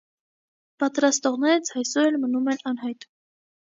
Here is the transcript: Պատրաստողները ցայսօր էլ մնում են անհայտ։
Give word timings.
Պատրաստողները 0.83 1.63
ցայսօր 1.69 2.09
էլ 2.13 2.19
մնում 2.25 2.51
են 2.55 2.67
անհայտ։ 2.73 3.07